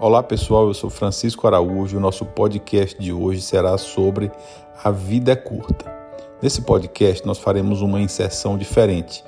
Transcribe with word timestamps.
Olá 0.00 0.22
pessoal, 0.22 0.68
eu 0.68 0.74
sou 0.74 0.88
Francisco 0.88 1.44
Araújo. 1.44 1.96
O 1.96 2.00
nosso 2.00 2.24
podcast 2.24 2.96
de 3.00 3.12
hoje 3.12 3.42
será 3.42 3.76
sobre 3.76 4.30
A 4.84 4.92
Vida 4.92 5.32
é 5.32 5.34
Curta. 5.34 5.92
Nesse 6.40 6.62
podcast, 6.62 7.26
nós 7.26 7.38
faremos 7.38 7.82
uma 7.82 8.00
inserção 8.00 8.56
diferente. 8.56 9.24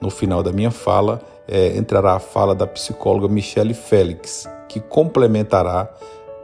No 0.00 0.10
final 0.10 0.40
da 0.40 0.52
minha 0.52 0.70
fala, 0.70 1.20
é, 1.48 1.76
entrará 1.76 2.14
a 2.14 2.20
fala 2.20 2.54
da 2.54 2.68
psicóloga 2.68 3.26
Michele 3.26 3.74
Félix, 3.74 4.48
que 4.68 4.78
complementará 4.78 5.92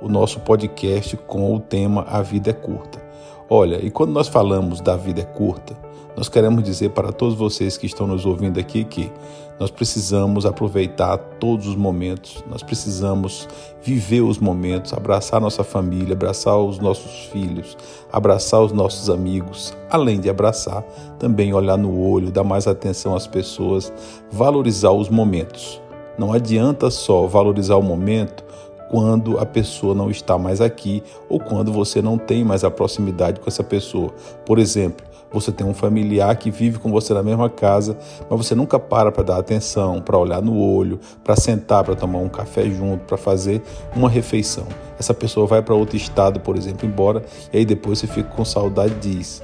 o 0.03 0.09
nosso 0.09 0.41
podcast 0.41 1.17
com 1.17 1.55
o 1.55 1.61
tema 1.61 2.05
A 2.09 2.21
Vida 2.21 2.51
é 2.51 2.55
Curta. 2.55 3.08
Olha, 3.51 3.83
e 3.83 3.91
quando 3.91 4.13
nós 4.13 4.29
falamos 4.29 4.83
da 4.83 4.95
vida 4.95 5.23
é 5.23 5.25
curta, 5.25 5.75
nós 6.15 6.29
queremos 6.29 6.63
dizer 6.63 6.91
para 6.91 7.11
todos 7.11 7.35
vocês 7.35 7.79
que 7.79 7.87
estão 7.87 8.07
nos 8.07 8.27
ouvindo 8.27 8.61
aqui 8.61 8.85
que 8.85 9.11
nós 9.59 9.71
precisamos 9.71 10.45
aproveitar 10.45 11.17
todos 11.17 11.67
os 11.67 11.75
momentos, 11.75 12.45
nós 12.47 12.63
precisamos 12.63 13.49
viver 13.83 14.21
os 14.21 14.39
momentos, 14.39 14.93
abraçar 14.93 15.41
nossa 15.41 15.65
família, 15.65 16.13
abraçar 16.13 16.59
os 16.59 16.79
nossos 16.79 17.25
filhos, 17.33 17.75
abraçar 18.13 18.61
os 18.61 18.71
nossos 18.71 19.09
amigos, 19.09 19.75
além 19.89 20.21
de 20.21 20.29
abraçar, 20.29 20.83
também 21.19 21.55
olhar 21.55 21.79
no 21.79 21.99
olho, 21.99 22.31
dar 22.31 22.45
mais 22.45 22.67
atenção 22.67 23.17
às 23.17 23.27
pessoas, 23.27 23.91
valorizar 24.31 24.91
os 24.91 25.09
momentos. 25.09 25.81
Não 26.19 26.35
adianta 26.35 26.91
só 26.91 27.27
valorizar 27.27 27.77
o 27.77 27.83
momento 27.83 28.45
quando 28.89 29.39
a 29.39 29.47
pessoa 29.47 29.95
não 29.95 30.11
está 30.11 30.39
mais 30.39 30.61
aqui 30.61 31.03
ou 31.29 31.39
quando 31.39 31.73
você 31.73 32.01
não 32.01 32.17
tem 32.19 32.45
mais 32.45 32.65
a 32.65 32.71
proximidade 32.71 33.41
com 33.41 33.49
essa 33.49 33.63
pessoa. 33.63 34.13
Por 34.45 34.59
exemplo, 34.59 35.07
você 35.31 35.53
tem 35.53 35.67
um 35.67 35.75
familiar 35.75 36.35
que 36.37 36.51
vive 36.51 36.79
com 36.79 36.91
você 36.91 37.13
na 37.13 37.23
mesma 37.23 37.51
casa, 37.51 37.97
mas 38.29 38.47
você 38.47 38.55
nunca 38.55 38.79
para 38.79 39.13
para 39.13 39.23
dar 39.23 39.37
atenção, 39.39 40.01
para 40.01 40.17
olhar 40.17 40.41
no 40.41 40.59
olho, 40.59 40.99
para 41.23 41.37
sentar, 41.37 41.85
para 41.85 41.95
tomar 41.95 42.19
um 42.19 42.29
café 42.29 42.69
junto, 42.71 43.05
para 43.05 43.19
fazer 43.19 43.63
uma 43.95 44.09
refeição. 44.09 44.67
Essa 44.99 45.13
pessoa 45.13 45.47
vai 45.47 45.63
para 45.63 45.75
outro 45.75 45.97
estado, 45.97 46.41
por 46.41 46.57
exemplo, 46.57 46.87
embora, 46.87 47.23
e 47.53 47.59
aí 47.59 47.65
depois 47.65 47.99
você 47.99 48.07
fica 48.07 48.31
com 48.31 48.45
saudade 48.45 48.95
e 48.95 49.17
diz: 49.17 49.43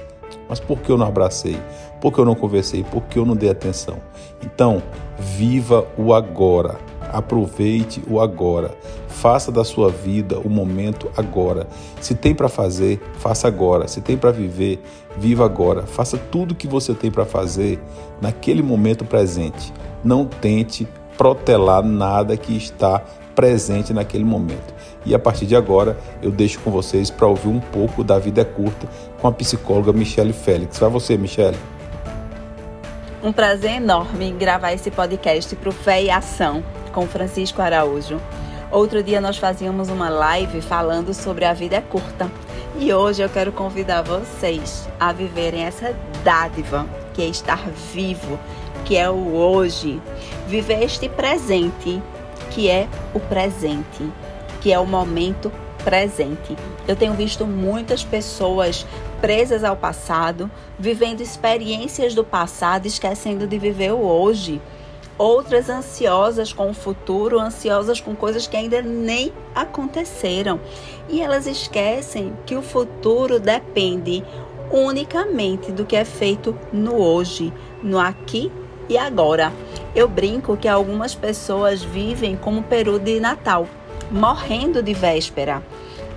Mas 0.49 0.59
por 0.59 0.79
que 0.79 0.91
eu 0.91 0.97
não 0.97 1.05
abracei? 1.05 1.57
Por 2.01 2.11
que 2.11 2.19
eu 2.19 2.25
não 2.25 2.35
conversei? 2.35 2.83
Por 2.83 3.03
que 3.03 3.19
eu 3.19 3.25
não 3.25 3.35
dei 3.35 3.49
atenção? 3.49 3.97
Então, 4.43 4.81
viva 5.17 5.87
o 5.97 6.13
agora. 6.13 6.77
Aproveite 7.15 8.03
o 8.09 8.19
agora. 8.19 8.75
Faça 9.07 9.49
da 9.49 9.63
sua 9.63 9.89
vida 9.89 10.37
o 10.37 10.49
momento 10.49 11.09
agora. 11.15 11.65
Se 12.01 12.13
tem 12.13 12.35
para 12.35 12.49
fazer, 12.49 13.01
faça 13.19 13.47
agora. 13.47 13.87
Se 13.87 14.01
tem 14.01 14.17
para 14.17 14.31
viver, 14.31 14.83
viva 15.17 15.45
agora. 15.45 15.83
Faça 15.83 16.17
tudo 16.17 16.51
o 16.51 16.55
que 16.55 16.67
você 16.67 16.93
tem 16.93 17.09
para 17.09 17.23
fazer 17.23 17.79
naquele 18.19 18.61
momento 18.61 19.05
presente. 19.05 19.71
Não 20.03 20.25
tente 20.25 20.85
protelar 21.17 21.81
nada 21.81 22.35
que 22.35 22.57
está 22.57 23.01
presente 23.33 23.93
naquele 23.93 24.25
momento. 24.25 24.73
E 25.05 25.15
a 25.15 25.19
partir 25.19 25.45
de 25.45 25.55
agora, 25.55 25.97
eu 26.21 26.31
deixo 26.31 26.59
com 26.59 26.69
vocês 26.69 27.09
para 27.09 27.27
ouvir 27.27 27.47
um 27.47 27.61
pouco 27.61 28.03
da 28.03 28.19
Vida 28.19 28.41
é 28.41 28.45
Curta 28.45 28.89
com 29.21 29.27
a 29.29 29.31
psicóloga 29.31 29.93
Michele 29.93 30.33
Félix. 30.33 30.79
Vai 30.79 30.89
você, 30.89 31.17
Michele. 31.17 31.57
Um 33.23 33.31
prazer 33.31 33.77
enorme 33.77 34.33
gravar 34.33 34.73
esse 34.73 34.91
podcast 34.91 35.55
para 35.55 35.69
o 35.69 35.71
Fé 35.71 36.03
e 36.03 36.11
Ação 36.11 36.61
com 36.95 37.05
Francisco 37.05 37.61
Araújo. 37.61 38.21
Outro 38.71 39.03
dia 39.03 39.19
nós 39.19 39.37
fazíamos 39.37 39.89
uma 39.89 40.07
live 40.07 40.61
falando 40.61 41.13
sobre 41.13 41.43
a 41.43 41.53
vida 41.53 41.75
é 41.75 41.81
curta. 41.81 42.31
E 42.79 42.93
hoje 42.93 43.21
eu 43.21 43.27
quero 43.27 43.51
convidar 43.51 44.01
vocês 44.01 44.87
a 44.97 45.11
viverem 45.11 45.63
essa 45.63 45.93
dádiva 46.23 46.87
que 47.13 47.21
é 47.21 47.25
estar 47.25 47.61
vivo, 47.93 48.39
que 48.85 48.95
é 48.95 49.09
o 49.09 49.35
hoje. 49.35 50.01
Viver 50.47 50.83
este 50.83 51.09
presente, 51.09 52.01
que 52.51 52.69
é 52.69 52.87
o 53.13 53.19
presente, 53.19 54.09
que 54.61 54.71
é 54.71 54.79
o 54.79 54.85
momento 54.85 55.51
presente. 55.83 56.55
Eu 56.87 56.95
tenho 56.95 57.13
visto 57.13 57.45
muitas 57.45 58.05
pessoas 58.05 58.85
presas 59.19 59.65
ao 59.65 59.75
passado, 59.75 60.49
vivendo 60.79 61.19
experiências 61.19 62.15
do 62.15 62.23
passado, 62.23 62.85
esquecendo 62.85 63.45
de 63.45 63.57
viver 63.57 63.91
o 63.91 63.99
hoje 64.01 64.61
outras 65.17 65.69
ansiosas 65.69 66.51
com 66.51 66.69
o 66.69 66.73
futuro, 66.73 67.39
ansiosas 67.39 68.01
com 68.01 68.15
coisas 68.15 68.47
que 68.47 68.57
ainda 68.57 68.81
nem 68.81 69.31
aconteceram. 69.53 70.59
E 71.09 71.21
elas 71.21 71.47
esquecem 71.47 72.33
que 72.45 72.55
o 72.55 72.61
futuro 72.61 73.39
depende 73.39 74.23
unicamente 74.71 75.71
do 75.71 75.85
que 75.85 75.95
é 75.95 76.05
feito 76.05 76.57
no 76.73 76.95
hoje, 76.95 77.53
no 77.81 77.99
aqui 77.99 78.51
e 78.89 78.97
agora. 78.97 79.51
Eu 79.95 80.07
brinco 80.07 80.57
que 80.57 80.67
algumas 80.67 81.15
pessoas 81.15 81.81
vivem 81.81 82.35
como 82.35 82.63
peru 82.63 82.99
de 82.99 83.19
Natal, 83.19 83.67
morrendo 84.11 84.83
de 84.83 84.93
véspera 84.93 85.63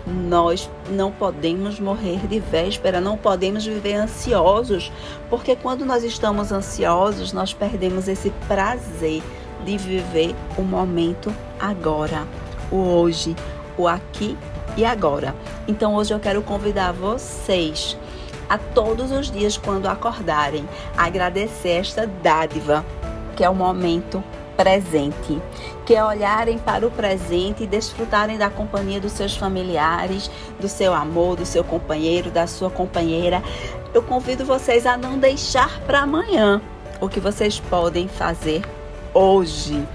nós 0.09 0.71
não 0.91 1.13
podemos 1.13 1.79
morrer 1.79 2.27
de 2.27 2.41
véspera, 2.41 3.01
não 3.01 3.17
podemos 3.17 3.65
viver 3.65 3.95
ansiosos, 3.95 4.91
porque 5.29 5.55
quando 5.55 5.85
nós 5.85 6.03
estamos 6.03 6.51
ansiosos, 6.51 7.33
nós 7.33 7.53
perdemos 7.53 8.09
esse 8.09 8.31
prazer 8.47 9.23
de 9.65 9.77
viver 9.77 10.35
o 10.57 10.63
momento 10.63 11.35
agora, 11.61 12.27
o 12.71 12.77
hoje, 12.77 13.37
o 13.77 13.87
aqui 13.87 14.37
e 14.77 14.85
agora. 14.85 15.35
Então 15.67 15.95
hoje 15.95 16.15
eu 16.15 16.21
quero 16.21 16.43
convidar 16.43 16.93
vocês 16.93 17.97
a 18.49 18.57
todos 18.57 19.13
os 19.13 19.31
dias 19.31 19.57
quando 19.57 19.87
acordarem, 19.87 20.67
agradecer 20.97 21.81
esta 21.81 22.07
dádiva 22.07 22.85
que 23.37 23.45
é 23.45 23.49
o 23.49 23.55
momento 23.55 24.23
presente, 24.59 25.41
que 25.87 25.95
é 25.95 26.05
olharem 26.05 26.59
para 26.59 26.85
o 26.85 26.91
presente 26.91 27.63
e 27.63 27.67
desfrutarem 27.67 28.37
da 28.37 28.51
companhia 28.51 29.01
dos 29.01 29.13
seus 29.13 29.37
familiares, 29.37 30.29
do 30.59 30.69
seu 30.69 30.93
amor, 30.93 31.37
do 31.37 31.47
seu 31.47 31.63
companheiro, 31.63 32.29
da 32.29 32.49
sua 32.49 32.69
companheira. 32.69 33.41
Eu 33.95 34.03
convido 34.03 34.45
vocês 34.45 34.85
a 34.85 34.97
não 34.97 35.17
deixar 35.17 35.79
para 35.83 36.01
amanhã 36.01 36.61
o 37.01 37.09
que 37.09 37.21
vocês 37.21 37.61
podem 37.61 38.09
fazer 38.09 38.63
hoje. 39.15 39.87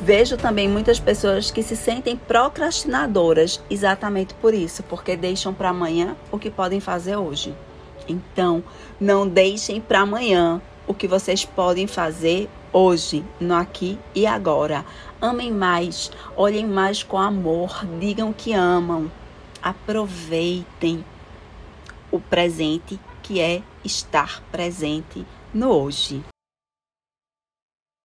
Vejo 0.00 0.38
também 0.38 0.66
muitas 0.66 0.98
pessoas 0.98 1.50
que 1.50 1.62
se 1.62 1.76
sentem 1.76 2.16
procrastinadoras 2.16 3.60
exatamente 3.68 4.32
por 4.32 4.54
isso, 4.54 4.82
porque 4.84 5.14
deixam 5.14 5.52
para 5.52 5.68
amanhã 5.68 6.16
o 6.32 6.38
que 6.38 6.50
podem 6.50 6.80
fazer 6.80 7.16
hoje. 7.16 7.54
Então, 8.08 8.64
não 8.98 9.28
deixem 9.28 9.78
para 9.78 10.00
amanhã 10.00 10.62
o 10.86 10.94
que 10.94 11.06
vocês 11.06 11.44
podem 11.44 11.86
fazer 11.86 12.48
hoje, 12.72 13.24
no 13.40 13.54
aqui 13.54 13.98
e 14.14 14.26
agora. 14.26 14.84
Amem 15.20 15.52
mais, 15.52 16.10
olhem 16.36 16.66
mais 16.66 17.02
com 17.02 17.18
amor, 17.18 17.84
digam 17.98 18.32
que 18.32 18.52
amam. 18.52 19.10
Aproveitem 19.62 21.04
o 22.10 22.20
presente 22.20 22.98
que 23.22 23.40
é 23.40 23.62
estar 23.84 24.42
presente 24.50 25.26
no 25.52 25.70
hoje. 25.70 26.24